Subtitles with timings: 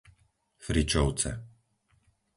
[0.65, 1.35] Fričovce